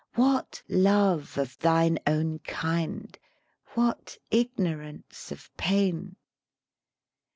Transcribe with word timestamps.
What 0.15 0.63
love 0.67 1.37
of 1.37 1.59
thine 1.59 1.99
own 2.07 2.39
kind? 2.39 3.15
what 3.75 4.17
ignorance 4.31 5.31
of 5.31 5.55
pain? 5.57 6.15